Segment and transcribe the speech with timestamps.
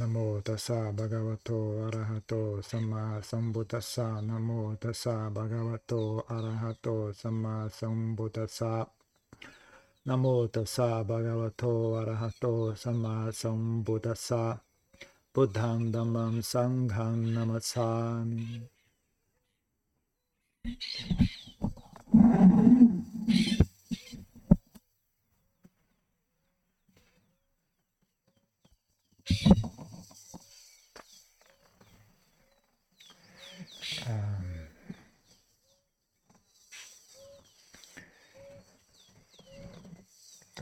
[0.00, 2.32] นะโมตัสสะบะคะวะโตอะระหะโต
[2.68, 4.50] สัมมาสัมพุทธัสสะนะโม
[4.82, 5.92] ตัสสะบะคะวะโต
[6.30, 6.88] อะระหะโต
[7.20, 8.74] สัมมาสัมพุทธัสสะ
[10.06, 10.24] นะโม
[10.54, 11.64] ตัสสะบะคะวะโต
[11.96, 12.44] อะระหะโต
[12.82, 14.44] สัมมาสัมพุทธัสสะ
[15.32, 17.90] พุทธังธัมมังสังฆังนามัสสา
[18.28, 21.35] มิ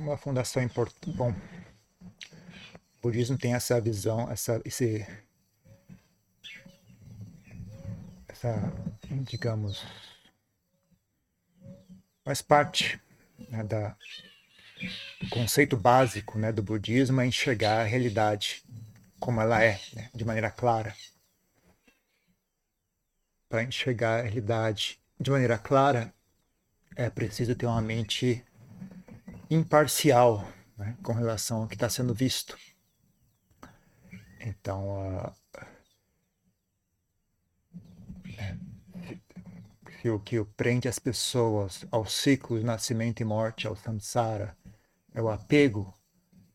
[0.05, 1.17] uma fundação importante.
[1.17, 5.07] Bom, o budismo tem essa visão, essa, esse,
[8.29, 8.73] essa,
[9.23, 9.85] digamos,
[12.25, 13.01] faz parte
[13.48, 13.97] né, da,
[15.21, 18.62] do conceito básico né, do budismo é enxergar a realidade
[19.19, 20.95] como ela é, né, de maneira clara.
[23.48, 26.12] Para enxergar a realidade de maneira clara,
[26.97, 28.45] é preciso ter uma mente
[29.55, 32.56] imparcial né, com relação ao que está sendo visto.
[34.41, 34.88] Então,
[35.19, 35.33] uh,
[40.10, 44.55] o que prende as pessoas ao ciclo de nascimento e morte, ao samsara,
[45.14, 45.97] é o apego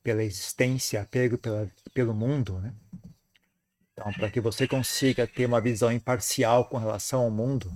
[0.04, 2.74] pela existência, apego pela, pelo mundo, né?
[3.94, 7.76] Então, para que você consiga ter uma visão imparcial com relação ao mundo,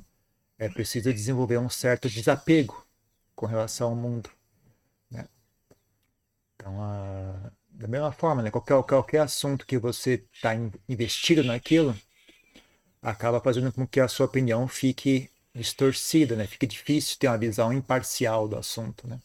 [0.58, 2.88] é preciso desenvolver um certo desapego
[3.36, 4.30] com relação ao mundo.
[6.64, 8.50] Então, a, da mesma forma, né?
[8.50, 10.56] qualquer, qualquer assunto que você está
[10.88, 11.94] investido naquilo,
[13.02, 16.48] acaba fazendo com que a sua opinião fique distorcida, né?
[16.48, 19.20] Fique difícil ter uma visão imparcial do assunto, né?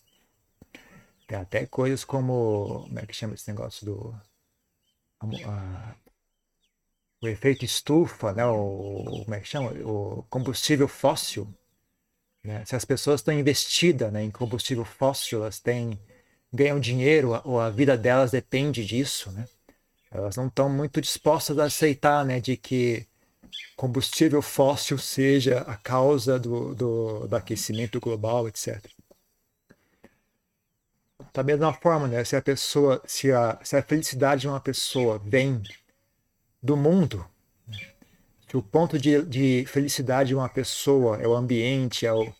[1.28, 4.20] Tem até coisas como, como é que chama esse negócio do
[5.20, 5.94] a, a,
[7.22, 8.44] o efeito estufa, né?
[8.46, 9.70] O, como é que chama?
[9.88, 11.46] O combustível fóssil,
[12.42, 12.64] né?
[12.64, 15.96] Se as pessoas estão investidas né, em combustível fóssil, elas têm
[16.52, 19.46] ganham dinheiro ou a vida delas depende disso, né?
[20.10, 23.06] Elas não estão muito dispostas a aceitar, né, de que
[23.76, 28.82] combustível fóssil seja a causa do, do, do aquecimento global, etc.
[31.32, 35.18] Da mesma forma, né, se a pessoa, se a, se a felicidade de uma pessoa
[35.18, 35.62] vem
[36.62, 37.24] do mundo,
[38.48, 42.32] se o ponto de, de felicidade de uma pessoa é o ambiente, é, o,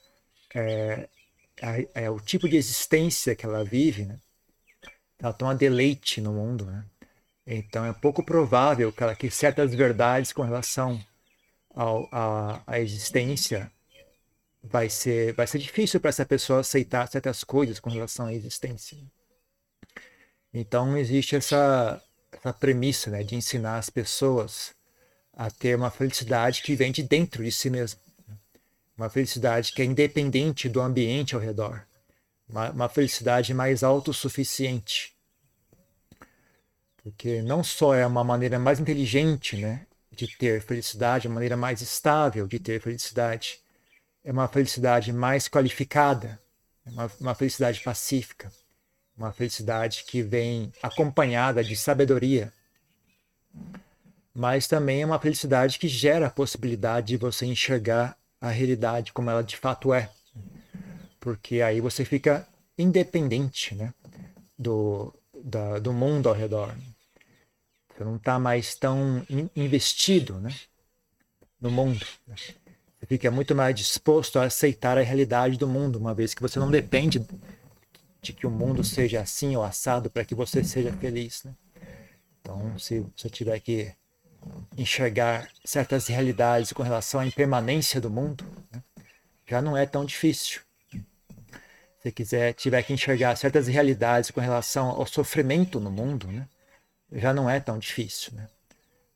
[0.55, 1.09] é,
[1.63, 4.19] é, é, o tipo de existência que ela vive, né?
[5.19, 6.65] ela toma deleite no mundo.
[6.67, 6.85] Né?
[7.47, 11.03] Então é pouco provável que, ela, que certas verdades com relação
[12.11, 13.71] a, a existência
[14.63, 18.99] vai ser, vai ser difícil para essa pessoa aceitar certas coisas com relação à existência.
[20.53, 22.03] Então existe essa,
[22.33, 24.75] essa premissa né, de ensinar as pessoas
[25.33, 28.01] a ter uma felicidade que vem de dentro de si mesmo.
[28.99, 31.87] Uma felicidade que é independente do ambiente ao redor.
[32.49, 35.15] Uma, uma felicidade mais autossuficiente.
[37.03, 41.81] Porque não só é uma maneira mais inteligente né, de ter felicidade, uma maneira mais
[41.81, 43.61] estável de ter felicidade.
[44.25, 46.41] É uma felicidade mais qualificada,
[46.85, 48.53] é uma, uma felicidade pacífica,
[49.17, 52.53] uma felicidade que vem acompanhada de sabedoria
[54.39, 59.31] mas também é uma felicidade que gera a possibilidade de você enxergar a realidade como
[59.31, 60.11] ela de fato é.
[61.21, 63.93] Porque aí você fica independente né,
[64.57, 66.75] do, da, do mundo ao redor.
[67.97, 70.55] Você não está mais tão investido né,
[71.61, 72.07] no mundo.
[72.29, 76.59] Você fica muito mais disposto a aceitar a realidade do mundo, uma vez que você
[76.59, 77.25] não depende
[78.21, 81.45] de que o mundo seja assim ou assado para que você seja feliz.
[81.45, 81.55] Né?
[82.41, 83.93] Então, se você tiver que
[84.77, 88.83] enxergar certas realidades com relação à impermanência do mundo, né?
[89.47, 90.61] já não é tão difícil.
[92.03, 96.49] Se quiser, tiver que enxergar certas realidades com relação ao sofrimento no mundo, né?
[97.13, 98.33] já não é tão difícil.
[98.35, 98.49] Né?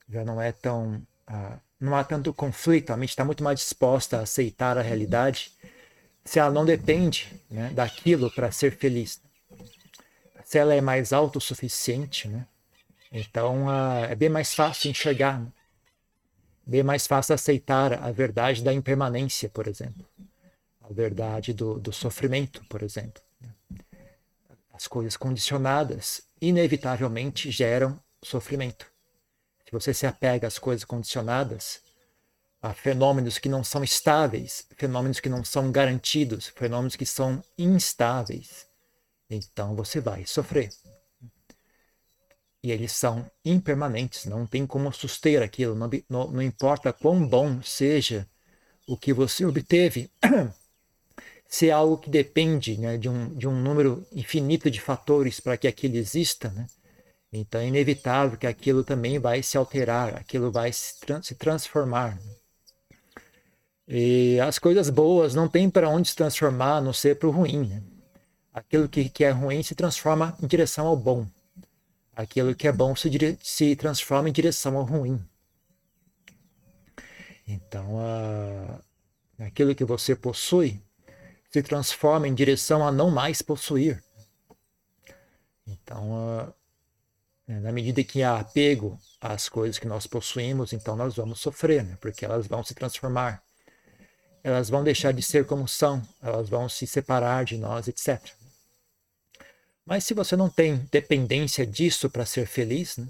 [0.08, 1.06] Já não é tão.
[1.28, 5.52] Uh, não há tanto conflito, a mente está muito mais disposta a aceitar a realidade
[6.24, 9.20] se ela não depende né, daquilo para ser feliz.
[10.44, 12.46] Se ela é mais autossuficiente, né?
[13.12, 15.52] Então uh, é bem mais fácil enxergar, né?
[16.66, 20.08] bem mais fácil aceitar a verdade da impermanência, por exemplo,
[20.80, 23.22] a verdade do, do sofrimento, por exemplo.
[23.38, 23.50] Né?
[24.72, 28.86] As coisas condicionadas inevitavelmente geram sofrimento.
[29.66, 31.82] Se você se apega às coisas condicionadas,
[32.62, 38.66] a fenômenos que não são estáveis, fenômenos que não são garantidos, fenômenos que são instáveis,
[39.28, 40.70] então você vai sofrer.
[42.62, 47.60] E eles são impermanentes, não tem como suster aquilo, não, não, não importa quão bom
[47.62, 48.26] seja
[48.86, 50.10] o que você obteve,
[51.48, 55.56] se é algo que depende né, de, um, de um número infinito de fatores para
[55.56, 56.66] que aquilo exista, né?
[57.32, 62.14] então é inevitável que aquilo também vai se alterar, aquilo vai se, se transformar.
[62.16, 62.36] Né?
[63.88, 67.32] E as coisas boas não tem para onde se transformar, a não ser para o
[67.32, 67.66] ruim.
[67.66, 67.82] Né?
[68.54, 71.26] Aquilo que, que é ruim se transforma em direção ao bom.
[72.14, 73.10] Aquilo que é bom se,
[73.42, 75.24] se transforma em direção ao ruim.
[77.46, 79.44] Então, a...
[79.46, 80.82] aquilo que você possui
[81.50, 84.02] se transforma em direção a não mais possuir.
[85.66, 86.52] Então, a...
[87.48, 91.96] na medida que há apego às coisas que nós possuímos, então nós vamos sofrer, né?
[92.00, 93.42] porque elas vão se transformar.
[94.44, 98.20] Elas vão deixar de ser como são, elas vão se separar de nós, etc.
[99.84, 103.08] Mas se você não tem dependência disso para ser feliz, né?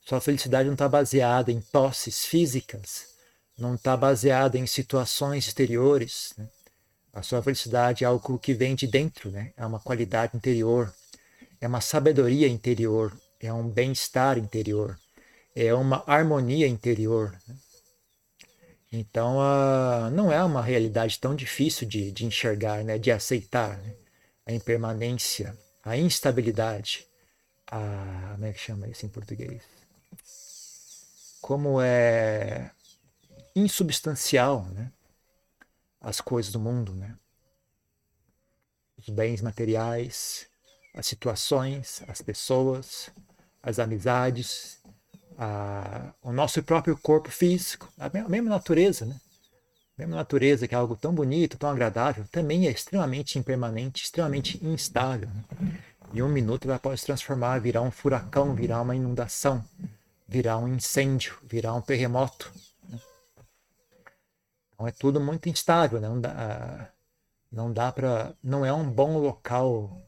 [0.00, 3.06] sua felicidade não está baseada em posses físicas,
[3.56, 6.34] não está baseada em situações exteriores.
[6.36, 6.48] Né?
[7.12, 9.52] A sua felicidade é algo que vem de dentro, né?
[9.56, 10.92] é uma qualidade interior,
[11.60, 14.98] é uma sabedoria interior, é um bem-estar interior,
[15.54, 17.38] é uma harmonia interior.
[17.46, 17.54] Né?
[18.92, 19.36] Então,
[20.10, 22.98] não é uma realidade tão difícil de, de enxergar, né?
[22.98, 23.94] de aceitar né?
[24.44, 27.06] a impermanência a instabilidade,
[27.66, 28.30] a.
[28.32, 29.62] Como é que chama isso em português?
[31.40, 32.70] Como é
[33.54, 34.90] insubstancial, né?
[36.00, 37.16] As coisas do mundo, né?
[38.96, 40.46] Os bens materiais,
[40.94, 43.10] as situações, as pessoas,
[43.62, 44.78] as amizades,
[45.38, 49.20] a, o nosso próprio corpo físico, a mesma natureza, né?
[50.00, 54.58] A mesma natureza, que é algo tão bonito, tão agradável, também é extremamente impermanente, extremamente
[54.64, 55.28] instável.
[56.14, 59.62] Em um minuto ela pode se transformar, virar um furacão, virar uma inundação,
[60.26, 62.50] virar um incêndio, virar um terremoto.
[64.72, 66.08] Então é tudo muito instável, né?
[66.08, 66.90] não dá,
[67.52, 70.00] não dá para, não é um bom local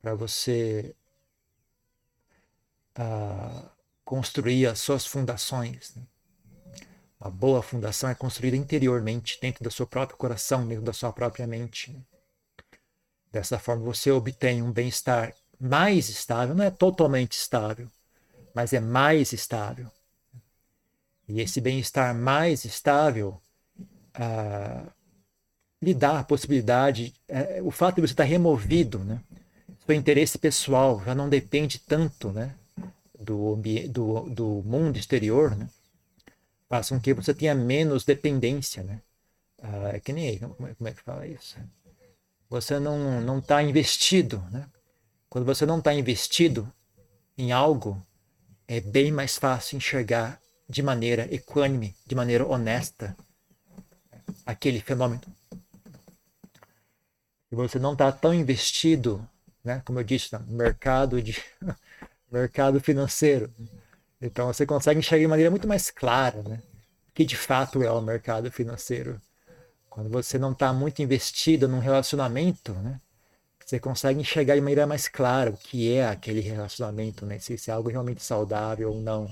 [0.00, 0.96] para você
[2.98, 3.68] uh,
[4.02, 5.94] construir as suas fundações.
[5.94, 6.02] Né?
[7.24, 11.46] Uma boa fundação é construída interiormente, dentro do seu próprio coração, dentro da sua própria
[11.46, 11.96] mente.
[13.32, 17.88] Dessa forma, você obtém um bem-estar mais estável, não é totalmente estável,
[18.54, 19.90] mas é mais estável.
[21.26, 23.40] E esse bem-estar mais estável
[24.12, 24.84] ah,
[25.80, 29.18] lhe dá a possibilidade, é, o fato de você estar removido, né?
[29.86, 32.54] seu interesse pessoal já não depende tanto né?
[33.18, 35.70] do, do, do mundo exterior, né?
[36.74, 38.82] Faz com que você tenha menos dependência.
[38.82, 39.00] Né?
[39.62, 41.56] Ah, é que nem, é, como é que fala isso?
[42.50, 44.66] você não não está investido, né?
[45.28, 46.72] Quando você não está investido
[47.36, 48.00] em algo,
[48.68, 53.16] é bem mais fácil enxergar de maneira equânime, de maneira honesta,
[54.46, 55.22] aquele fenômeno.
[57.50, 59.28] E você não está tão investido,
[59.64, 59.82] né?
[59.84, 61.36] Como eu disse, no mercado de
[62.30, 63.52] mercado financeiro.
[64.24, 66.62] Então você consegue enxergar de maneira muito mais clara, né?
[67.14, 69.20] Que de fato é o mercado financeiro
[69.90, 73.00] quando você não está muito investido num relacionamento, né?
[73.64, 77.38] Você consegue enxergar de maneira mais clara o que é aquele relacionamento, né?
[77.38, 79.30] Se, se é algo realmente saudável ou não.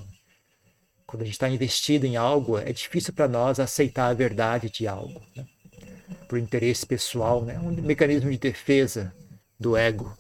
[1.07, 4.87] Quando a gente está investido em algo, é difícil para nós aceitar a verdade de
[4.87, 5.47] algo, né?
[6.29, 7.59] por interesse pessoal, né?
[7.59, 9.13] Um mecanismo de defesa
[9.59, 10.17] do ego.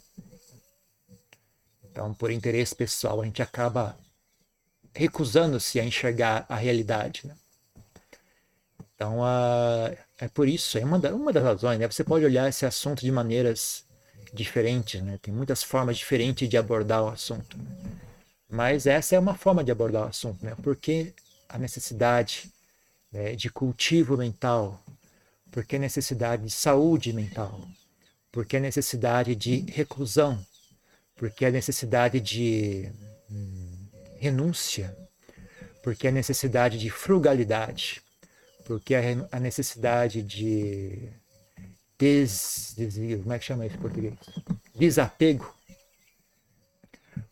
[1.90, 3.96] Então, por interesse pessoal, a gente acaba
[4.94, 7.34] recusando-se a enxergar a realidade, né?
[8.94, 11.90] Então, uh, é por isso, é uma, da, uma das razões, né?
[11.90, 13.84] Você pode olhar esse assunto de maneiras
[14.32, 15.18] diferentes, né?
[15.20, 17.56] Tem muitas formas diferentes de abordar o assunto.
[17.58, 17.64] Né?
[18.48, 20.54] Mas essa é uma forma de abordar o assunto, né?
[20.62, 21.14] Porque
[21.48, 22.52] a necessidade
[23.10, 24.82] né, de cultivo mental,
[25.50, 27.60] porque a necessidade de saúde mental,
[28.30, 30.44] porque a necessidade de reclusão,
[31.16, 32.90] porque a necessidade de
[33.30, 33.61] hum,
[34.22, 34.96] renúncia,
[35.82, 38.00] porque a necessidade de frugalidade,
[38.64, 41.10] porque a, necessidade de
[41.98, 44.14] des, des, como é que chama isso em português?
[44.76, 45.52] Desapego,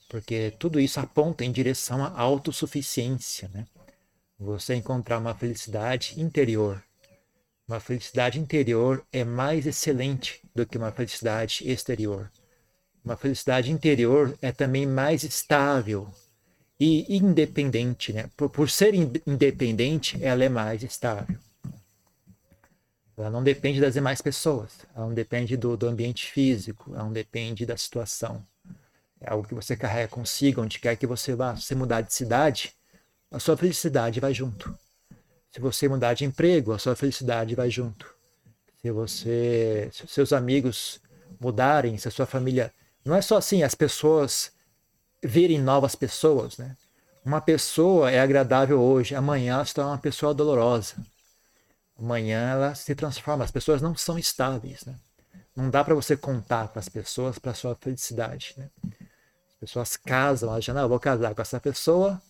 [0.09, 3.69] porque tudo isso aponta em direção à autossuficiência, né?
[4.37, 6.83] Você encontrar uma felicidade interior.
[7.69, 12.33] Uma felicidade interior é mais excelente do que uma felicidade exterior.
[13.05, 16.13] Uma felicidade interior é também mais estável,
[16.81, 18.31] e independente, né?
[18.35, 21.39] Por, por ser independente, ela é mais estável.
[23.19, 27.13] Ela não depende das demais pessoas, ela não depende do, do ambiente físico, ela não
[27.13, 28.43] depende da situação.
[29.21, 31.55] é algo que você carrega consigo, onde quer que você vá.
[31.55, 32.73] Se você mudar de cidade,
[33.31, 34.75] a sua felicidade vai junto.
[35.53, 38.07] Se você mudar de emprego, a sua felicidade vai junto.
[38.81, 40.99] Se você, se seus amigos
[41.39, 42.73] mudarem, se a sua família,
[43.05, 44.51] não é só assim as pessoas
[45.23, 46.77] verem novas pessoas, né?
[47.25, 50.95] Uma pessoa é agradável hoje, amanhã ela se torna uma pessoa dolorosa.
[51.99, 53.45] Amanhã ela se transforma.
[53.45, 54.95] As pessoas não são estáveis, né?
[55.55, 58.71] Não dá para você contar com as pessoas para sua felicidade, né?
[59.51, 62.21] As pessoas casam, elas já não, vou casar com essa pessoa,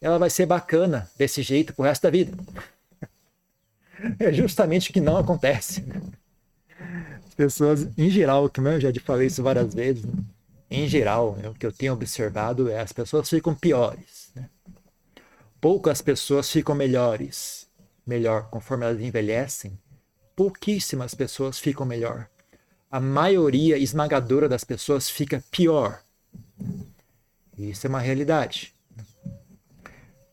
[0.00, 2.36] ela vai ser bacana desse jeito pro resto da vida.
[4.18, 5.84] É justamente o que não acontece.
[7.28, 10.14] As pessoas, em geral, como eu já falei isso várias vezes, né?
[10.70, 14.30] Em geral, né, o que eu tenho observado é as pessoas ficam piores.
[14.36, 14.48] Né?
[15.60, 17.68] Poucas pessoas ficam melhores,
[18.06, 19.76] melhor conforme elas envelhecem.
[20.36, 22.28] Pouquíssimas pessoas ficam melhor.
[22.88, 26.00] A maioria esmagadora das pessoas fica pior.
[27.58, 28.72] Isso é uma realidade.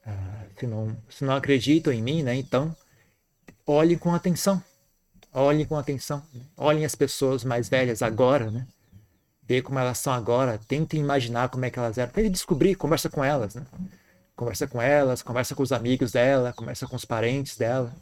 [0.05, 2.75] Ah, se, não, se não acreditam em mim, né, então
[3.65, 4.63] olhem com atenção.
[5.33, 6.23] Olhem com atenção.
[6.55, 8.67] Olhem as pessoas mais velhas agora, né?
[9.47, 10.59] Vê como elas são agora.
[10.67, 12.11] Tentem imaginar como é que elas eram.
[12.11, 13.65] Tentem descobrir, conversa com elas, né?
[14.35, 17.93] Conversa com elas, conversa com os amigos dela, conversa com os parentes dela.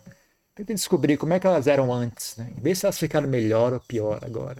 [0.55, 2.51] Tentem descobrir como é que elas eram antes, né?
[2.57, 4.57] Vê se elas ficaram melhor ou pior agora.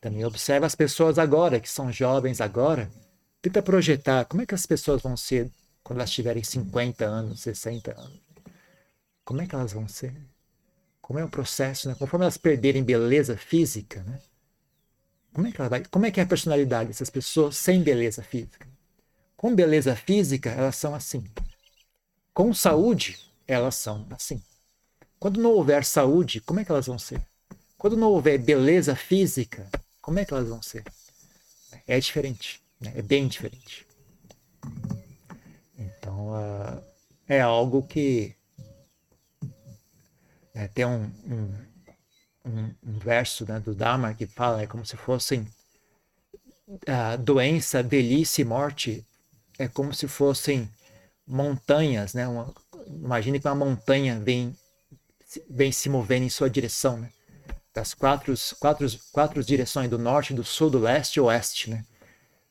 [0.00, 2.88] Também observa as pessoas agora, que são jovens agora.
[3.42, 5.50] Tenta projetar como é que as pessoas vão ser
[5.82, 8.20] quando elas tiverem 50 anos, 60 anos.
[9.24, 10.14] Como é que elas vão ser?
[11.00, 11.96] Como é o processo, né?
[11.98, 14.20] Conforme elas perderem beleza física, né?
[15.32, 15.84] Como é que ela vai?
[15.84, 18.66] Como é que é a personalidade dessas pessoas sem beleza física?
[19.36, 21.24] Com beleza física, elas são assim.
[22.34, 24.42] Com saúde, elas são assim.
[25.18, 27.20] Quando não houver saúde, como é que elas vão ser?
[27.76, 29.68] Quando não houver beleza física,
[30.00, 30.84] como é que elas vão ser?
[31.86, 32.92] É diferente, né?
[32.96, 33.86] é bem diferente.
[35.78, 36.82] Então, uh,
[37.28, 38.34] é algo que
[40.54, 41.54] é, tem um, um,
[42.48, 45.46] um, um, verso né, do Dharma que fala é como se fossem
[46.68, 49.04] uh, doença, velhice e morte,
[49.58, 50.70] é como se fossem
[51.26, 52.26] montanhas, né?
[52.26, 52.52] Uma,
[52.86, 54.56] imagine que uma montanha vem,
[55.48, 57.10] vem se movendo em sua direção, né?
[57.74, 61.84] Das quatro, quatro, quatro direções, do norte, do sul, do leste e oeste, né?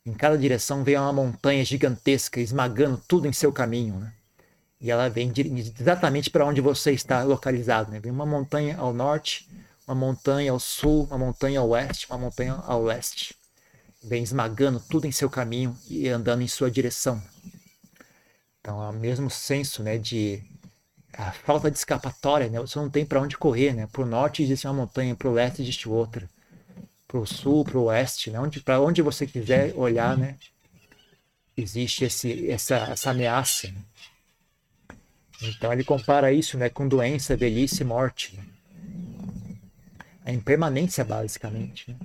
[0.05, 4.13] Em cada direção vem uma montanha gigantesca, esmagando tudo em seu caminho, né?
[4.79, 5.33] E ela vem
[5.79, 7.99] exatamente para onde você está localizado, né?
[7.99, 9.49] Vem uma montanha ao norte,
[9.87, 13.33] uma montanha ao sul, uma montanha ao oeste, uma montanha ao leste.
[14.03, 17.21] Vem esmagando tudo em seu caminho e andando em sua direção.
[18.59, 20.43] Então, é o mesmo senso, né, de
[21.13, 22.59] a falta de escapatória, né?
[22.59, 23.87] Você não tem para onde correr, né?
[23.87, 26.29] Para o norte existe uma montanha, para o leste existe outra,
[27.07, 28.39] para o sul, para o oeste, né?
[28.39, 30.37] Onde, para onde você quiser olhar, né?
[31.55, 33.67] Existe esse, essa, essa ameaça.
[33.67, 33.81] Né?
[35.41, 38.35] Então ele compara isso, né, com doença, velhice e morte.
[38.35, 38.43] Né?
[40.27, 41.89] A impermanência, basicamente.
[41.89, 41.97] Né?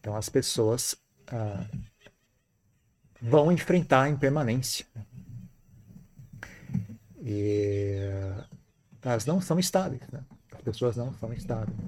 [0.00, 0.96] Então as pessoas
[1.28, 1.64] ah,
[3.22, 4.84] vão enfrentar a impermanência.
[7.22, 7.94] E
[9.02, 10.24] elas não são estáveis, né?
[10.50, 11.78] As pessoas não são estáveis.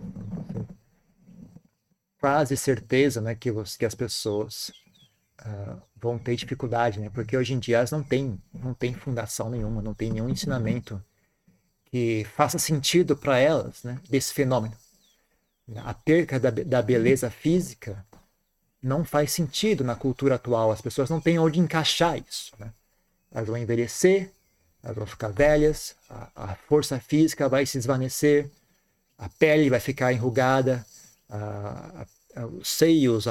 [2.21, 4.71] Quase certeza, né, que, que as pessoas
[5.40, 7.11] uh, vão ter dificuldade, né?
[7.11, 11.02] Porque hoje em dia elas não têm, não têm fundação nenhuma, não tem nenhum ensinamento
[11.87, 13.99] que faça sentido para elas, né?
[14.09, 14.76] Desse fenômeno.
[15.77, 18.05] A perca da, da beleza física
[18.83, 20.73] não faz sentido na cultura atual.
[20.73, 22.73] As pessoas não têm onde encaixar isso, né?
[23.31, 24.31] Elas vão envelhecer,
[24.83, 28.50] elas vão ficar velhas, a, a força física vai se desvanecer,
[29.17, 30.85] a pele vai ficar enrugada,
[31.29, 33.27] a, a, os seios,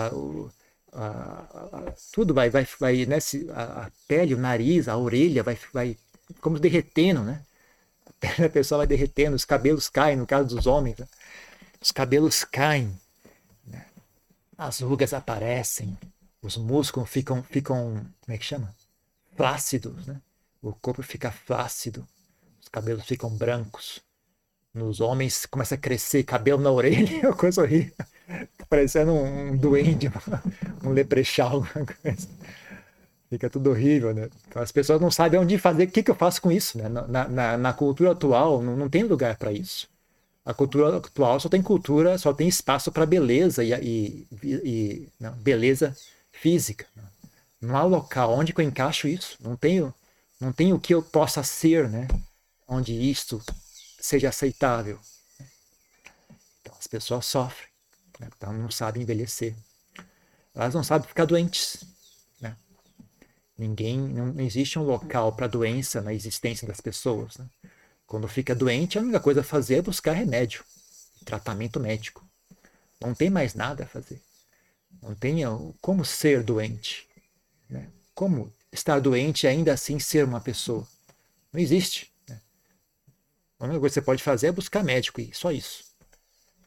[2.14, 3.18] tudo vai, vai, vai né,
[3.54, 5.98] a, pele, o nariz, a orelha vai, vai
[6.40, 7.42] como derretendo, né?
[8.06, 11.08] A pele da pessoa vai derretendo, os cabelos caem, no caso dos homens, né?
[11.82, 12.94] Os cabelos caem,
[13.66, 13.86] né?
[14.58, 15.98] as rugas aparecem,
[16.42, 18.74] os músculos ficam, ficam, como é que chama?
[19.36, 20.22] Flácidos, né?
[20.62, 22.06] o corpo fica flácido,
[22.62, 24.02] os cabelos ficam brancos.
[24.74, 27.94] Nos homens começa a crescer cabelo na orelha, uma coisa horrível.
[28.70, 30.12] Parecendo um, um duende,
[30.84, 31.66] um leprechal,
[33.30, 34.28] Fica tudo horrível, né?
[34.48, 36.90] Então, as pessoas não sabem onde fazer, o que, que eu faço com isso, né?
[36.90, 39.88] Na, na, na cultura atual não, não tem lugar para isso.
[40.46, 45.34] A cultura atual só tem cultura, só tem espaço para beleza e, e, e não,
[45.34, 45.96] beleza
[46.32, 46.86] física.
[47.62, 49.38] Não há local onde eu encaixo isso.
[49.42, 49.94] Não tenho
[50.40, 52.08] não tem o que eu possa ser, né?
[52.66, 53.44] Onde isto
[54.00, 54.98] seja aceitável.
[56.62, 57.70] Então as pessoas sofrem,
[58.20, 58.30] né?
[58.36, 59.54] então não sabem envelhecer.
[60.56, 61.84] elas não sabem ficar doentes.
[62.40, 62.56] Né?
[63.58, 67.38] Ninguém, não existe um local para doença na existência das pessoas.
[67.38, 67.46] Né?
[68.10, 70.66] Quando fica doente, a única coisa a fazer é buscar remédio,
[71.24, 72.28] tratamento médico.
[73.00, 74.20] Não tem mais nada a fazer.
[75.00, 75.44] Não tem
[75.80, 77.08] como ser doente.
[77.70, 77.88] Né?
[78.16, 80.88] Como estar doente e ainda assim ser uma pessoa?
[81.54, 82.12] Não existe.
[82.28, 82.42] Né?
[83.60, 85.84] A única coisa que você pode fazer é buscar médico e só isso.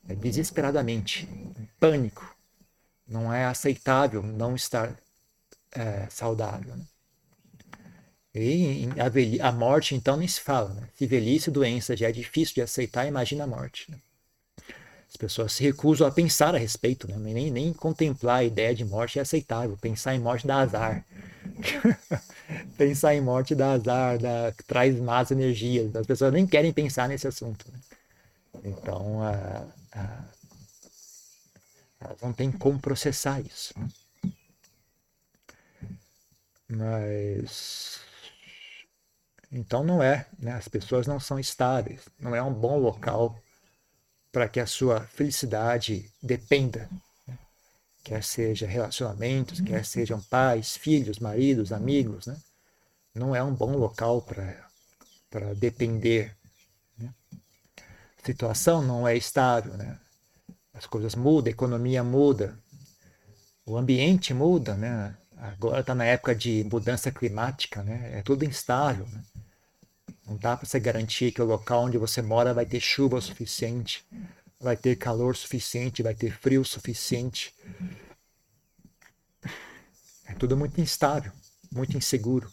[0.08, 1.28] É desesperadamente,
[1.80, 2.37] pânico.
[3.04, 4.96] Não é aceitável não estar
[5.72, 6.76] é, saudável.
[6.76, 6.84] Né?
[8.35, 8.89] E
[9.41, 10.71] a, a, morte, então, nem se fala.
[10.71, 10.89] Né?
[10.97, 13.91] Se velhice e doença já é difícil de aceitar, imagina a morte.
[13.91, 13.99] Né?
[15.09, 17.17] As pessoas se recusam a pensar a respeito, né?
[17.19, 19.77] nem, nem contemplar a ideia de morte é aceitável.
[19.77, 21.05] Pensar em morte dá azar.
[22.79, 25.95] pensar em morte dá azar, dá, traz más energias.
[25.95, 27.67] As pessoas nem querem pensar nesse assunto.
[27.71, 27.79] Né?
[28.65, 30.25] Então, a, a,
[32.01, 33.75] elas não têm como processar isso.
[33.79, 33.89] Né?
[36.71, 38.01] Mas.
[39.52, 40.26] Então, não é.
[40.38, 40.52] Né?
[40.52, 42.09] As pessoas não são estáveis.
[42.18, 43.38] Não é um bom local
[44.32, 46.88] para que a sua felicidade dependa.
[47.28, 47.38] Né?
[48.02, 52.26] Quer seja relacionamentos, quer sejam pais, filhos, maridos, amigos.
[52.26, 52.37] Né?
[53.14, 56.35] Não é um bom local para depender.
[56.97, 57.12] Né?
[57.76, 59.76] A situação não é estável.
[59.76, 59.99] Né?
[60.73, 62.59] As coisas mudam, a economia muda,
[63.66, 64.75] o ambiente muda.
[64.75, 65.14] Né?
[65.42, 68.18] Agora está na época de mudança climática, né?
[68.18, 69.04] é tudo instável.
[69.08, 69.25] Né?
[70.25, 74.06] Não dá para você garantir que o local onde você mora vai ter chuva suficiente,
[74.61, 77.52] vai ter calor suficiente, vai ter frio suficiente.
[80.26, 81.32] É tudo muito instável,
[81.72, 82.49] muito inseguro.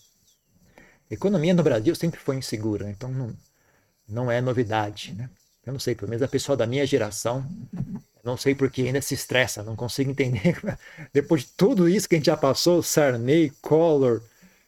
[1.11, 3.37] A economia no Brasil sempre foi insegura, então não,
[4.07, 5.13] não é novidade.
[5.13, 5.29] Né?
[5.63, 7.47] Eu não sei, pelo menos a pessoa da minha geração,
[8.23, 10.57] não sei porque ainda se estressa, não consigo entender.
[11.13, 14.21] Depois de tudo isso que a gente já passou, Sarney, Collor,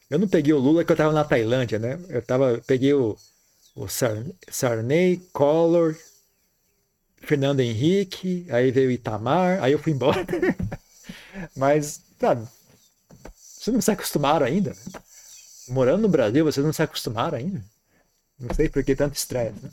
[0.09, 1.99] eu não peguei o Lula que eu estava na Tailândia, né?
[2.09, 3.17] Eu tava, peguei o,
[3.75, 5.95] o Sarney, Collor,
[7.17, 10.25] Fernando Henrique, aí veio Itamar, aí eu fui embora.
[11.55, 12.47] Mas, sabe,
[13.33, 14.75] vocês não se acostumaram ainda?
[15.67, 17.63] Morando no Brasil, vocês não se acostumaram ainda?
[18.39, 19.69] Não sei por que tanto estresse, né?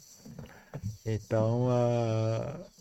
[1.07, 2.78] Então, uh...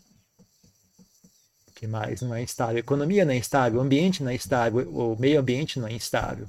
[1.78, 2.78] que mais não é instável?
[2.78, 5.94] A economia não é instável, o ambiente não é estável, o meio ambiente não é
[5.94, 6.48] instável.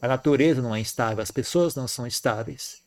[0.00, 2.80] A natureza não é estável, as pessoas não são estáveis.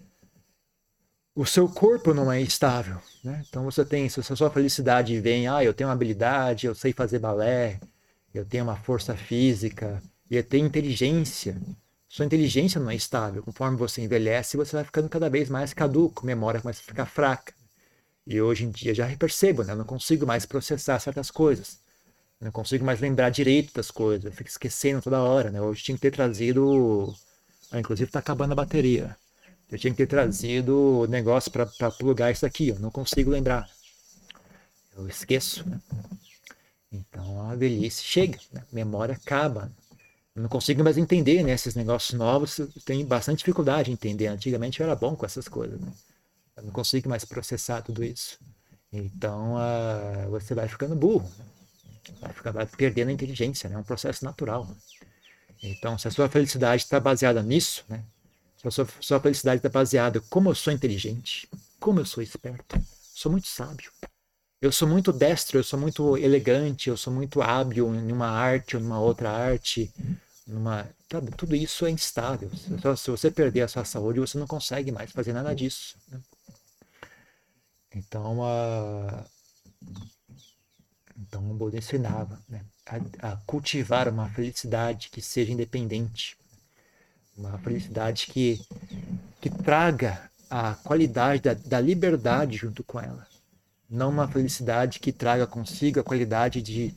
[1.36, 2.98] O seu corpo não é estável.
[3.24, 3.44] Né?
[3.48, 6.94] Então você tem, se a sua felicidade vem, ah, eu tenho uma habilidade, eu sei
[6.94, 7.80] fazer balé,
[8.34, 11.56] eu tenho uma força física, e eu tenho inteligência.
[12.10, 13.44] Sua inteligência não é estável.
[13.44, 17.54] Conforme você envelhece, você vai ficando cada vez mais caduco, memória começa a ficar fraca.
[18.26, 19.74] E hoje em dia já percebo, né?
[19.74, 21.83] Eu não consigo mais processar certas coisas
[22.44, 24.26] não consigo mais lembrar direito das coisas.
[24.26, 25.62] Eu fico esquecendo toda hora, né?
[25.62, 27.14] Hoje tinha que ter trazido.
[27.72, 29.16] Ah, inclusive tá acabando a bateria.
[29.72, 32.70] Eu tinha que ter trazido o negócio para plugar isso aqui.
[32.70, 33.68] Eu não consigo lembrar.
[34.96, 35.68] Eu esqueço.
[35.68, 35.80] Né?
[36.92, 38.64] Então a velhice chega, né?
[38.72, 39.72] a memória acaba.
[40.36, 41.54] Eu não consigo mais entender, né?
[41.54, 44.28] Esses negócios novos, eu tenho bastante dificuldade em entender.
[44.28, 45.92] Antigamente eu era bom com essas coisas, né?
[46.56, 48.40] Eu não consigo mais processar tudo isso.
[48.92, 51.30] Então uh, você vai ficando burro.
[52.22, 52.34] Né?
[52.52, 53.76] vai, perdendo a inteligência, né?
[53.76, 54.68] é um processo natural.
[55.62, 58.04] Então, se a sua felicidade está baseada nisso, né?
[58.58, 61.48] se a sua, sua felicidade está baseada como eu sou inteligente,
[61.80, 62.80] como eu sou esperto,
[63.14, 63.92] sou muito sábio,
[64.62, 68.78] eu sou muito destro, eu sou muito elegante, eu sou muito hábil em uma arte
[68.78, 69.92] ou numa outra arte,
[70.48, 70.88] numa,
[71.38, 72.50] tudo isso é instável.
[72.50, 75.98] Se, se você perder a sua saúde, você não consegue mais fazer nada disso.
[76.10, 76.20] Né?
[77.96, 79.26] Então, uh,
[81.18, 86.38] então o Buda ensinava né, a, a, cultivar uma felicidade que seja independente,
[87.38, 88.62] uma felicidade que,
[89.42, 93.28] que traga a qualidade da, da liberdade junto com ela,
[93.90, 96.94] não uma felicidade que traga consigo a qualidade de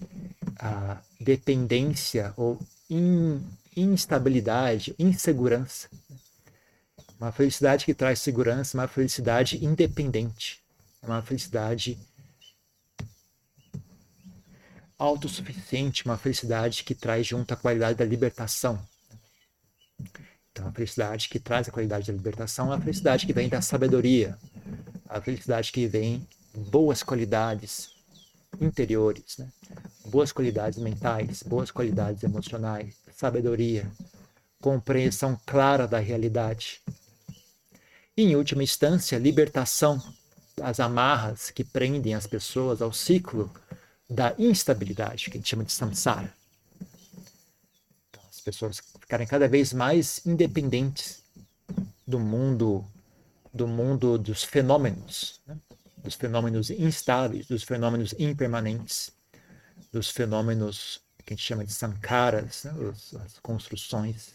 [0.59, 3.41] a, dependência ou in,
[3.77, 5.89] instabilidade, insegurança.
[7.19, 10.61] Uma felicidade que traz segurança, uma felicidade independente,
[11.03, 11.99] uma felicidade
[14.99, 18.81] autossuficiente, uma felicidade que traz junto a qualidade da libertação.
[20.51, 23.61] Então, a felicidade que traz a qualidade da libertação é a felicidade que vem da
[23.61, 24.39] sabedoria,
[25.09, 27.91] a felicidade que vem boas qualidades
[28.61, 29.49] interiores, né?
[30.07, 33.91] boas qualidades mentais, boas qualidades emocionais, sabedoria,
[34.61, 36.81] compreensão clara da realidade.
[38.17, 40.03] E, em última instância, libertação
[40.57, 43.53] das amarras que prendem as pessoas ao ciclo
[44.09, 46.33] da instabilidade, que a gente chama de samsara.
[48.45, 51.23] pessoas ficarem cada vez mais independentes
[52.07, 52.87] do mundo
[53.53, 55.57] do mundo dos fenômenos, né?
[55.97, 59.11] dos fenômenos instáveis, dos fenômenos impermanentes,
[59.91, 62.73] dos fenômenos que a gente chama de sankaras, né?
[63.25, 64.35] as construções,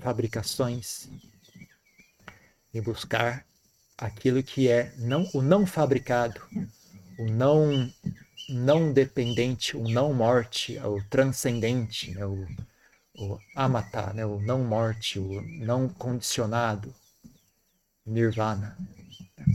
[0.00, 1.08] fabricações,
[2.74, 3.46] e buscar
[3.96, 6.40] aquilo que é não o não fabricado,
[7.18, 7.92] o não
[8.50, 12.26] não dependente, o não morte, o transcendente, né?
[12.26, 12.46] o,
[13.16, 14.26] o amata, né?
[14.26, 16.94] o não morte, o não condicionado,
[18.04, 18.76] nirvana,
[19.38, 19.46] né?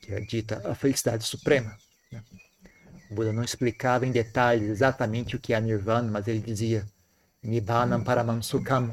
[0.00, 1.76] que é dita a felicidade suprema.
[2.10, 2.22] Né?
[3.10, 6.86] O Buda não explicava em detalhes exatamente o que é nirvana, mas ele dizia
[7.42, 8.90] Nibbana Paramam Sukham.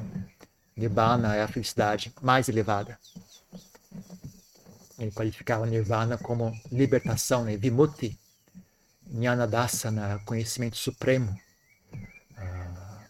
[0.75, 2.99] Nibbana é a felicidade mais elevada.
[4.99, 7.57] Ele qualificava Nirvana como libertação, né?
[7.57, 8.17] Vimutti,
[9.07, 11.37] Jnana Dasana, conhecimento supremo,
[12.37, 13.01] uh,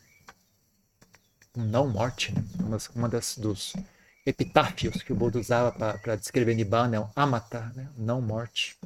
[1.56, 2.34] não morte.
[2.34, 2.44] Né?
[2.60, 3.74] Uma, uma das dos
[4.26, 7.90] epitáfios que o Buda usava para descrever Nibbana é o Amata, né?
[7.96, 8.78] não morte,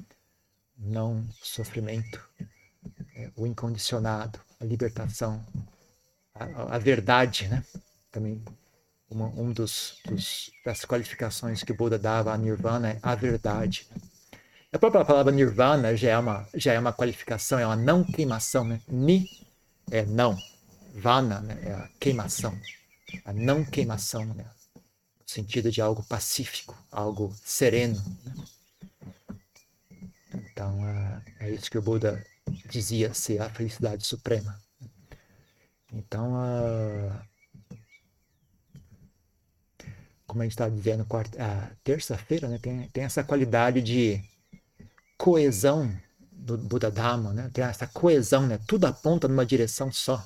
[0.78, 2.22] não sofrimento,
[3.15, 5.45] é, o incondicionado, a libertação,
[6.36, 7.63] a, a verdade, né?
[8.12, 8.43] Também
[9.10, 13.88] uma, um dos, dos, das qualificações que o Buda dava a Nirvana é a verdade.
[14.71, 18.63] A própria palavra Nirvana já é uma, já é uma qualificação, é uma não queimação.
[18.63, 18.79] Né?
[18.88, 19.27] Ni
[19.89, 20.38] é não,
[20.93, 21.60] Vana né?
[21.63, 22.55] é a queimação,
[23.25, 24.45] a não queimação, né?
[24.75, 27.99] no sentido de algo pacífico, algo sereno.
[28.23, 28.34] Né?
[30.36, 32.23] Então, é, é isso que o Buda
[32.69, 34.62] dizia ser a felicidade suprema.
[35.91, 36.32] Então,
[40.27, 41.08] como a gente estava dizendo,
[41.84, 44.23] terça-feira, né, tem, tem essa qualidade de
[45.19, 45.93] coesão
[46.32, 47.51] do Buda Dharma, né?
[47.53, 48.58] tem essa coesão, né?
[48.65, 50.25] tudo aponta numa direção só.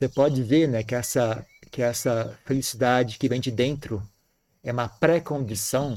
[0.00, 4.02] Você pode ver né, que, essa, que essa felicidade que vem de dentro
[4.62, 5.94] é uma pré-condição,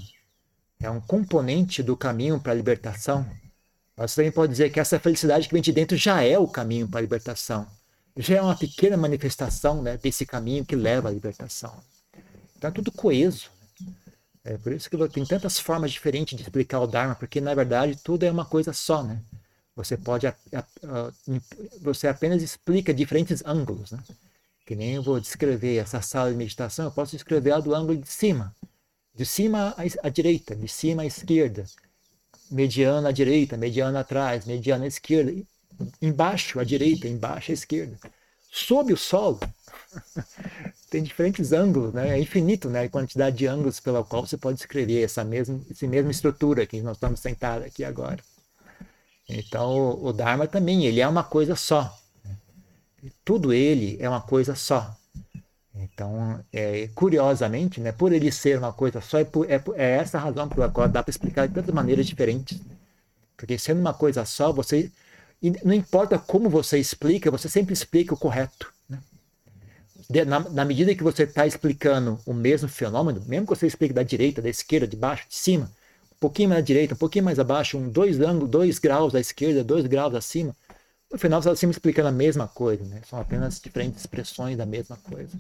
[0.78, 3.26] é um componente do caminho para a libertação.
[3.96, 6.88] Mas também pode dizer que essa felicidade que vem de dentro já é o caminho
[6.88, 7.66] para a libertação.
[8.18, 11.82] Já é uma pequena manifestação né, desse caminho que leva à libertação.
[12.56, 13.50] Está tudo coeso.
[14.48, 17.98] É por isso que tem tantas formas diferentes de explicar o Dharma, porque na verdade
[18.02, 19.22] tudo é uma coisa só, né?
[19.76, 20.26] Você pode,
[21.82, 24.00] você apenas explica diferentes ângulos, né?
[24.66, 27.98] Que nem eu vou descrever essa sala de meditação, eu posso descrever ela do ângulo
[27.98, 28.56] de cima,
[29.14, 31.66] de cima à, à direita, de cima à esquerda,
[32.50, 35.34] mediana à direita, mediana atrás, mediana à esquerda,
[36.02, 37.98] embaixo à direita, embaixo à esquerda,
[38.58, 39.40] sob o solo.
[40.90, 42.18] tem diferentes ângulos, né?
[42.18, 42.84] É infinito, né?
[42.84, 46.82] A quantidade de ângulos pela qual você pode escrever essa mesma, essa mesma estrutura que
[46.82, 48.20] nós estamos sentados aqui agora.
[49.28, 51.98] Então, o, o Dharma também, ele é uma coisa só.
[53.24, 54.96] Tudo ele é uma coisa só.
[55.76, 60.18] Então, é, curiosamente, né, por ele ser uma coisa só, é, por, é, é essa
[60.18, 62.60] a razão pela qual dá para explicar de tantas maneiras diferentes.
[63.36, 64.92] Porque sendo uma coisa só, você.
[65.64, 68.74] Não importa como você explica, você sempre explica o correto
[70.10, 73.94] de, na, na, medida que você está explicando o mesmo fenômeno, mesmo que você explique
[73.94, 75.66] da direita, da esquerda, de baixo, de cima,
[76.12, 79.20] um pouquinho mais à direita, um pouquinho mais abaixo, um dois ângulos, dois graus à
[79.20, 80.56] esquerda, dois graus acima,
[81.12, 83.02] no final você está sempre explicando a mesma coisa, né?
[83.08, 85.38] São apenas diferentes expressões da mesma coisa.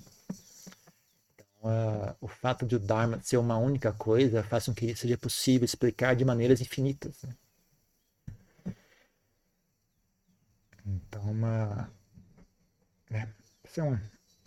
[1.35, 5.17] Então, uh, o fato de o Dharma ser uma única coisa faz com que seja
[5.17, 7.15] possível explicar de maneiras infinitas.
[7.21, 7.33] Né?
[10.87, 11.91] Então, uma,
[13.09, 13.31] né?
[13.63, 13.99] Isso é um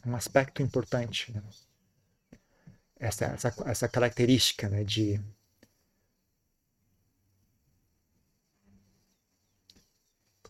[0.06, 1.32] um aspecto importante.
[1.32, 1.42] Né?
[2.98, 5.20] Essa, essa, essa característica né, de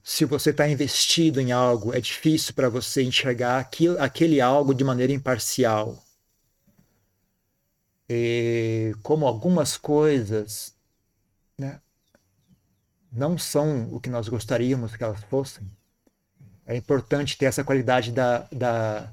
[0.02, 4.82] se você está investido em algo, é difícil para você enxergar aquilo, aquele algo de
[4.82, 6.02] maneira imparcial.
[8.08, 10.74] E como algumas coisas
[11.56, 11.80] né,
[13.12, 15.70] não são o que nós gostaríamos que elas fossem,
[16.70, 19.12] é importante ter essa qualidade da, da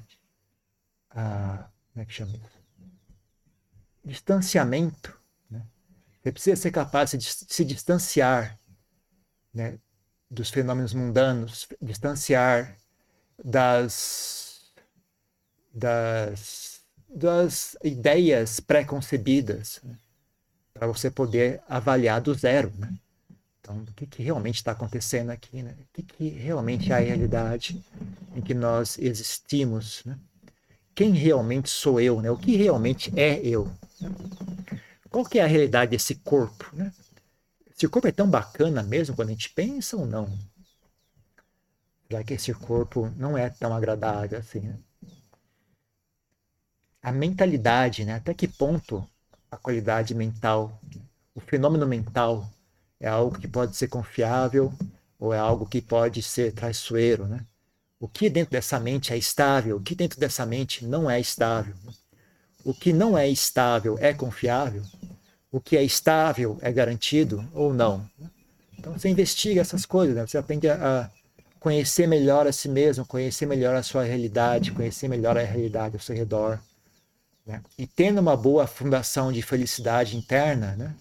[1.10, 2.34] a, como é que chama?
[4.06, 5.20] Distanciamento.
[5.50, 5.66] Né?
[6.22, 8.56] Você precisa ser capaz de se distanciar
[9.52, 9.80] né,
[10.30, 12.78] dos fenômenos mundanos, distanciar
[13.44, 14.72] das,
[15.74, 19.98] das, das ideias pré-concebidas, né,
[20.76, 22.72] para você poder avaliar do zero.
[22.78, 22.94] Né?
[23.68, 25.62] Então, o que, que realmente está acontecendo aqui?
[25.62, 25.76] Né?
[25.78, 27.84] O que, que realmente é a realidade
[28.34, 30.04] em que nós existimos?
[30.06, 30.18] Né?
[30.96, 32.32] quem realmente sou eu, né?
[32.32, 33.72] O que realmente é eu?
[35.12, 36.92] Qual que é a realidade desse corpo, né?
[37.70, 40.28] Esse corpo é tão bacana mesmo quando a gente pensa ou não?
[42.10, 44.62] Já que esse corpo não é tão agradável assim.
[44.62, 44.80] Né?
[47.04, 48.16] A mentalidade, né?
[48.16, 49.08] Até que ponto
[49.52, 50.82] a qualidade mental,
[51.36, 52.50] o fenômeno mental
[53.00, 54.74] é algo que pode ser confiável
[55.20, 57.46] ou é algo que pode ser traiçoeiro, né?
[58.00, 61.74] O que dentro dessa mente é estável, o que dentro dessa mente não é estável.
[62.64, 64.84] O que não é estável é confiável,
[65.52, 68.08] o que é estável é garantido ou não.
[68.78, 70.28] Então você investiga essas coisas, né?
[70.28, 71.10] você aprende a
[71.60, 76.02] conhecer melhor a si mesmo, conhecer melhor a sua realidade, conhecer melhor a realidade ao
[76.02, 76.60] seu redor.
[77.46, 77.62] Né?
[77.78, 80.96] E tendo uma boa fundação de felicidade interna, né?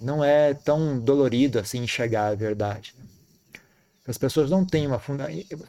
[0.00, 2.94] Não é tão dolorido assim enxergar a verdade.
[4.06, 5.00] As pessoas não têm uma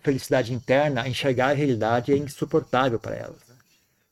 [0.04, 3.40] felicidade interna, enxergar a realidade é insuportável para elas.
[3.48, 3.56] Né?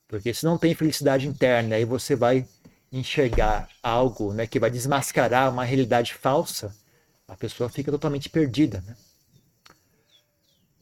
[0.07, 2.47] Porque se não tem felicidade interna, aí você vai
[2.91, 6.75] enxergar algo né, que vai desmascarar uma realidade falsa,
[7.27, 8.83] a pessoa fica totalmente perdida.
[8.85, 8.95] Né?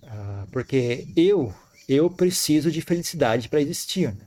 [0.04, 1.54] Ah, porque eu,
[1.88, 4.14] eu preciso de felicidade para existir.
[4.14, 4.26] Né?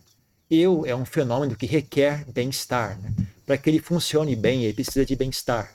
[0.51, 2.99] Eu é um fenômeno que requer bem-estar.
[3.01, 3.15] Né?
[3.47, 5.73] Para que ele funcione bem, ele precisa de bem-estar.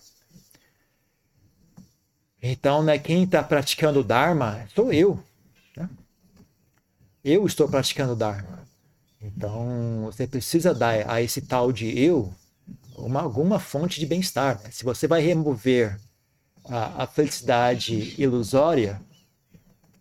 [2.41, 5.23] Então, né, quem está praticando o Dharma sou eu.
[5.77, 5.89] Né?
[7.23, 8.67] Eu estou praticando o Dharma.
[9.21, 12.33] Então, você precisa dar a esse tal de eu
[12.95, 14.61] uma, alguma fonte de bem-estar.
[14.61, 14.71] Né?
[14.71, 15.99] Se você vai remover
[16.65, 19.01] a, a, felicidade ilusória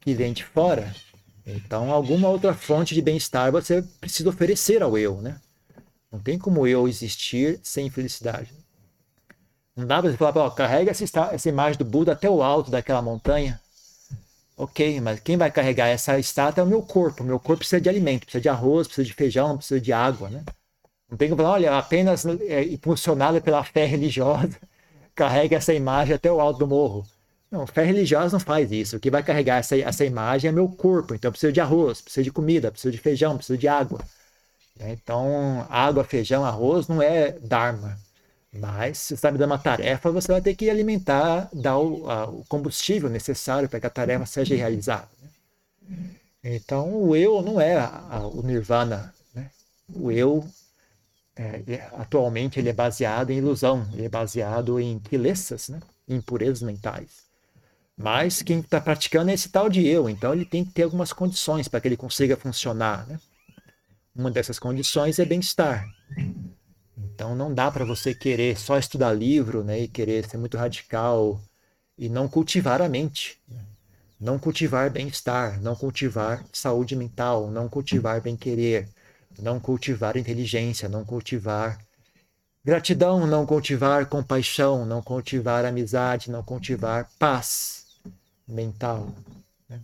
[0.00, 0.94] que vem de fora,
[1.46, 5.20] então alguma outra fonte de bem-estar você precisa oferecer ao eu.
[5.20, 5.40] Né?
[6.10, 8.52] Não tem como eu existir sem felicidade.
[9.76, 13.00] Não dá para você falar, carrega essa, essa imagem do Buda até o alto daquela
[13.00, 13.60] montanha.
[14.56, 17.24] Ok, mas quem vai carregar essa estátua é o meu corpo.
[17.24, 20.44] Meu corpo precisa de alimento, precisa de arroz, precisa de feijão, precisa de água, né?
[21.08, 24.56] Não tem como falar, olha, apenas é, impulsionada pela fé religiosa,
[25.14, 27.06] carrega essa imagem até o alto do morro.
[27.50, 28.96] Não, fé religiosa não faz isso.
[28.96, 31.14] O que vai carregar essa, essa imagem é meu corpo.
[31.14, 34.00] Então, precisa de arroz, precisa de comida, precisa de feijão, precisa de água.
[34.80, 37.98] Então, água, feijão, arroz não é Dharma.
[38.52, 42.10] Mas, se você está me dando uma tarefa, você vai ter que alimentar, dar o,
[42.10, 45.08] a, o combustível necessário para que a tarefa seja realizada.
[45.20, 46.10] Né?
[46.42, 49.14] Então, o eu não é a, a, o nirvana.
[49.34, 49.50] Né?
[49.94, 50.48] O eu,
[51.36, 55.80] é, é, atualmente, ele é baseado em ilusão, ele é baseado em kilesas, né?
[56.08, 57.30] em impurezas mentais.
[57.96, 61.12] Mas quem está praticando é esse tal de eu, então ele tem que ter algumas
[61.12, 63.06] condições para que ele consiga funcionar.
[63.06, 63.20] Né?
[64.20, 65.88] Uma dessas condições é bem-estar.
[66.94, 71.40] Então não dá para você querer só estudar livro, né, e querer ser muito radical
[71.96, 73.40] e não cultivar a mente,
[74.20, 78.90] não cultivar bem-estar, não cultivar saúde mental, não cultivar bem-querer,
[79.38, 81.78] não cultivar inteligência, não cultivar
[82.62, 87.86] gratidão, não cultivar compaixão, não cultivar amizade, não cultivar paz
[88.46, 89.14] mental.
[89.66, 89.80] Né?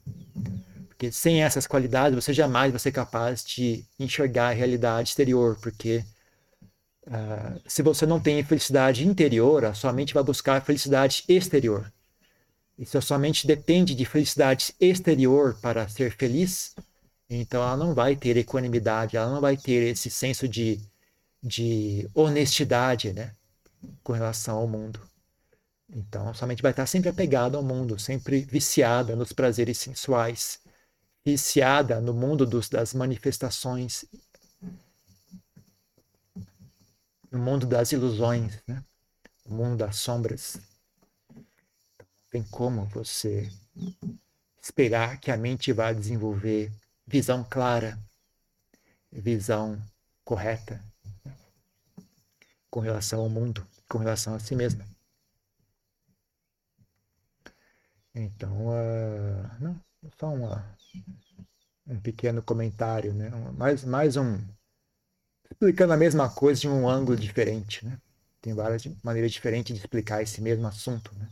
[0.96, 6.02] Porque sem essas qualidades você jamais vai ser capaz de enxergar a realidade exterior, porque
[7.06, 11.92] Uh, se você não tem felicidade interior, a sua mente vai buscar felicidade exterior.
[12.76, 16.74] E se a sua mente depende de felicidade exterior para ser feliz,
[17.30, 20.80] então ela não vai ter equanimidade, ela não vai ter esse senso de,
[21.40, 23.32] de honestidade né,
[24.02, 25.00] com relação ao mundo.
[25.88, 30.59] Então, a sua mente vai estar sempre apegada ao mundo, sempre viciada nos prazeres sensuais,
[31.27, 34.05] viciada no mundo dos, das manifestações
[37.33, 38.85] no mundo das ilusões, né?
[39.45, 40.57] no mundo das sombras.
[41.29, 41.45] Não
[42.31, 43.51] tem como você
[44.62, 46.73] esperar que a mente vá desenvolver
[47.05, 47.99] visão clara,
[49.11, 49.83] visão
[50.25, 50.81] correta
[51.25, 51.37] né?
[52.71, 54.87] com relação ao mundo, com relação a si mesma.
[58.15, 59.86] Então, uh, não,
[60.18, 60.64] só uma,
[61.87, 63.30] um pequeno comentário, né?
[63.56, 64.38] mais, mais um,
[65.50, 67.98] explicando a mesma coisa de um ângulo diferente, né?
[68.40, 71.28] Tem várias maneiras diferentes de explicar esse mesmo assunto, né?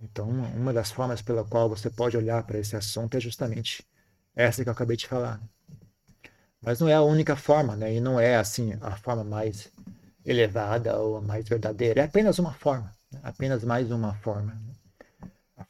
[0.00, 3.86] Então, uma das formas pela qual você pode olhar para esse assunto é justamente
[4.34, 5.38] essa que eu acabei de falar.
[5.38, 5.48] Né?
[6.62, 7.94] Mas não é a única forma, né?
[7.94, 9.70] E não é assim a forma mais
[10.24, 12.00] elevada ou a mais verdadeira.
[12.00, 13.20] É apenas uma forma, né?
[13.22, 14.54] apenas mais uma forma.
[14.54, 14.74] Né?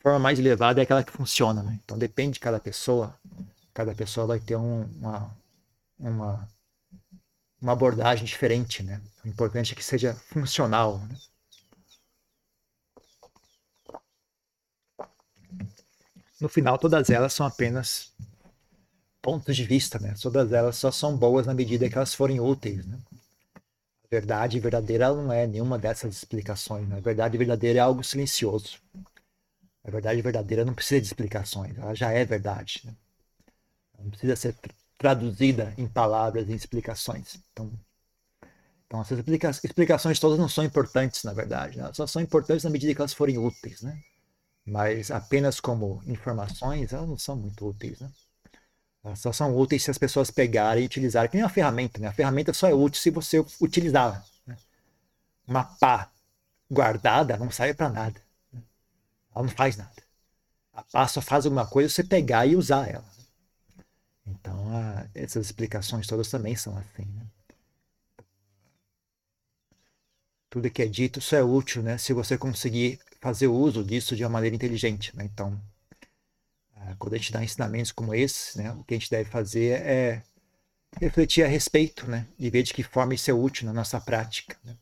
[0.02, 1.78] Forma mais elevada é aquela que funciona, né?
[1.84, 3.14] Então depende de cada pessoa.
[3.72, 5.36] Cada pessoa vai ter um, uma,
[5.98, 6.48] uma
[7.60, 9.00] uma abordagem diferente, né?
[9.24, 10.98] O importante é que seja funcional.
[10.98, 11.16] Né?
[16.40, 18.12] No final, todas elas são apenas
[19.20, 20.14] pontos de vista, né?
[20.20, 22.98] Todas elas só são boas na medida que elas forem úteis, né?
[24.04, 26.88] A verdade verdadeira não é nenhuma dessas explicações.
[26.88, 26.96] Né?
[26.96, 28.80] A verdade verdadeira é algo silencioso.
[29.84, 32.82] A verdade verdadeira não precisa de explicações, ela já é verdade.
[32.84, 32.94] Né?
[33.98, 34.54] Não precisa ser
[34.98, 37.38] traduzida em palavras, em explicações.
[37.52, 37.72] Então,
[38.86, 41.78] então essas explica explicações todas não são importantes, na verdade.
[41.78, 41.84] Né?
[41.84, 43.80] Elas só são importantes na medida que elas forem úteis.
[43.82, 43.98] Né?
[44.66, 48.00] Mas apenas como informações, elas não são muito úteis.
[48.00, 48.10] Né?
[49.02, 51.30] Elas só são úteis se as pessoas pegarem e utilizarem.
[51.30, 51.98] Que nem uma ferramenta.
[51.98, 52.08] Né?
[52.08, 54.22] A ferramenta só é útil se você utilizá-la.
[54.46, 54.56] Né?
[55.46, 56.10] Uma pá
[56.70, 58.20] guardada não serve para nada.
[59.34, 60.02] Ela não faz nada.
[60.92, 63.08] A só faz alguma coisa você pegar e usar ela.
[64.26, 67.04] Então, a, essas explicações todas também são assim.
[67.04, 67.26] Né?
[70.48, 71.98] Tudo que é dito só é útil né?
[71.98, 75.14] se você conseguir fazer uso disso de uma maneira inteligente.
[75.16, 75.24] Né?
[75.24, 75.60] Então,
[76.98, 80.22] quando a gente dá ensinamentos como esse, né, o que a gente deve fazer é
[81.00, 84.56] refletir a respeito, né, e ver de que forma isso é útil na nossa prática,
[84.64, 84.76] né,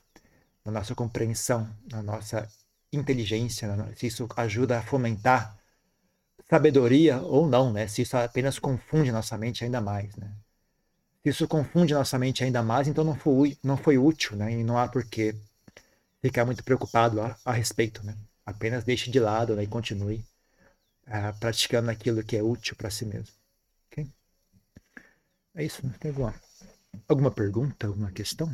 [0.65, 2.49] na nossa compreensão, na nossa
[2.93, 5.57] inteligência, na, se isso ajuda a fomentar
[6.49, 10.33] sabedoria ou não, né, se isso apenas confunde nossa mente ainda mais, né.
[11.23, 14.65] Se isso confunde nossa mente ainda mais, então não foi, não foi útil, né, e
[14.65, 15.35] não há por que
[16.23, 18.17] ficar muito preocupado a, a respeito, né.
[18.47, 20.25] Apenas deixe de lado né, e continue
[21.07, 23.39] uh, praticando aquilo que é útil para si mesmo.
[25.59, 25.85] É isso.
[25.85, 25.93] Né?
[25.99, 26.33] Tem alguma,
[27.09, 28.49] alguma pergunta, alguma questão?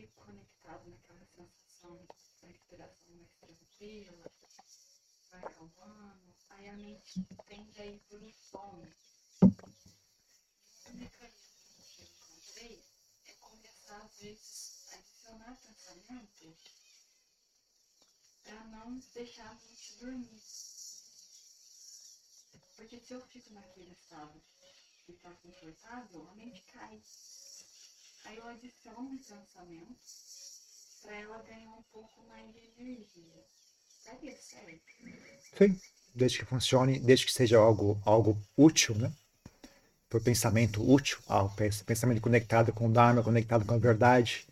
[0.00, 2.06] Fico conectado naquela sensação
[2.40, 4.30] da respiração mais tranquila,
[5.30, 8.88] vai acalmando, aí a mente tende a ir por um sono.
[9.42, 12.82] O mecanismo que eu encontrei
[13.26, 16.56] é começar, às vezes, a adicionar pensamento
[18.42, 20.40] para não deixar a mente dormir.
[22.74, 24.40] Porque se eu fico naquele estado
[25.04, 27.02] que está confortável, a mente cai.
[28.24, 29.96] Aí eu adiciono um pensamento
[31.02, 33.44] para ela ganhar um pouco mais de energia.
[34.04, 34.80] Daria certo?
[35.56, 35.80] Sim
[36.14, 39.12] desde que funcione, desde que seja algo, algo útil, né?
[40.08, 41.54] Por pensamento útil, ao
[41.86, 44.46] pensamento conectado com o Dharma, conectado com a verdade,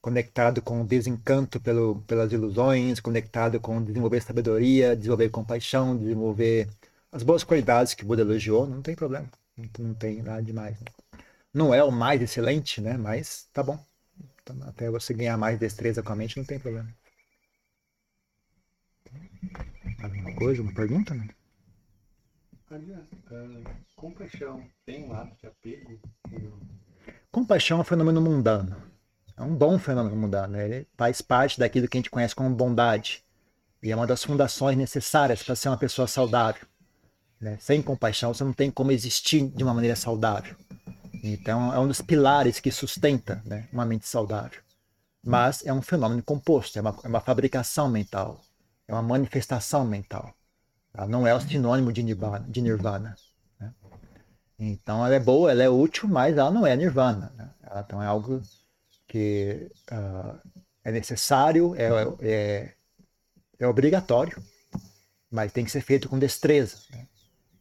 [0.00, 6.68] conectado com o desencanto pelo, pelas ilusões, conectado com desenvolver sabedoria, desenvolver compaixão, desenvolver
[7.12, 9.28] as boas qualidades que Buda elogiou, não tem problema,
[9.78, 10.78] não tem nada demais.
[10.80, 10.86] Né?
[11.52, 12.96] Não é o mais excelente, né?
[12.96, 13.82] Mas tá bom.
[14.42, 16.88] Então, até você ganhar mais destreza com a mente, não tem problema.
[20.02, 21.14] Alguma coisa, uma pergunta?
[21.14, 21.28] Né?
[22.70, 23.64] Aliás, uh,
[23.96, 25.98] compaixão tem um lado de apego?
[27.30, 28.76] Compaixão é um fenômeno mundano.
[29.36, 30.60] É um bom fenômeno mundano.
[30.60, 33.24] Ele faz parte daquilo que a gente conhece como bondade.
[33.82, 36.66] E é uma das fundações necessárias para ser uma pessoa saudável.
[37.40, 37.56] Né?
[37.60, 40.56] Sem compaixão, você não tem como existir de uma maneira saudável.
[41.22, 44.60] Então, é um dos pilares que sustenta né, uma mente saudável.
[45.24, 48.40] Mas é um fenômeno composto, é uma, é uma fabricação mental
[48.88, 50.34] é uma manifestação mental.
[50.94, 52.44] Ela não é o sinônimo de nirvana.
[52.48, 53.14] De nirvana
[53.60, 53.72] né?
[54.58, 57.30] Então ela é boa, ela é útil, mas ela não é nirvana.
[57.36, 57.50] Né?
[57.62, 58.40] Ela, então é algo
[59.06, 60.40] que uh,
[60.82, 61.88] é necessário, é,
[62.20, 62.74] é,
[63.60, 64.42] é, obrigatório,
[65.30, 66.78] mas tem que ser feito com destreza.
[66.90, 67.06] Né?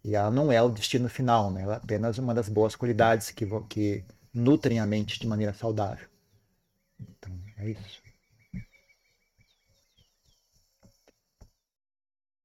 [0.08, 1.64] E ela não é o destino final, né?
[1.64, 6.08] ela é apenas uma das boas qualidades que, que nutrem a mente de maneira saudável.
[7.00, 8.07] Então é isso.